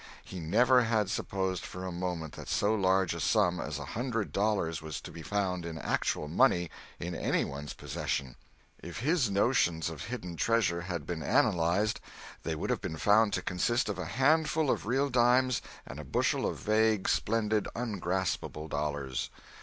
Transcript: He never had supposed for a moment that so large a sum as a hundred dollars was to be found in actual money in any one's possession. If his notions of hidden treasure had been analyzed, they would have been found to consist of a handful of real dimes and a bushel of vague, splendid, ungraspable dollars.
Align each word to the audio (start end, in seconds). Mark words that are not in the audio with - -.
He 0.23 0.39
never 0.39 0.81
had 0.81 1.11
supposed 1.11 1.63
for 1.63 1.85
a 1.85 1.91
moment 1.91 2.33
that 2.33 2.49
so 2.49 2.73
large 2.73 3.13
a 3.13 3.19
sum 3.19 3.59
as 3.59 3.77
a 3.77 3.85
hundred 3.93 4.31
dollars 4.31 4.81
was 4.81 4.99
to 4.99 5.11
be 5.11 5.21
found 5.21 5.63
in 5.63 5.77
actual 5.77 6.27
money 6.27 6.71
in 6.99 7.13
any 7.13 7.45
one's 7.45 7.75
possession. 7.75 8.35
If 8.81 9.01
his 9.01 9.29
notions 9.29 9.91
of 9.91 10.05
hidden 10.05 10.37
treasure 10.37 10.81
had 10.81 11.05
been 11.05 11.21
analyzed, 11.21 11.99
they 12.41 12.55
would 12.55 12.71
have 12.71 12.81
been 12.81 12.97
found 12.97 13.31
to 13.33 13.43
consist 13.43 13.89
of 13.89 13.99
a 13.99 14.05
handful 14.17 14.71
of 14.71 14.87
real 14.87 15.11
dimes 15.11 15.61
and 15.85 15.99
a 15.99 16.03
bushel 16.03 16.47
of 16.47 16.57
vague, 16.57 17.07
splendid, 17.07 17.67
ungraspable 17.75 18.67
dollars. 18.69 19.29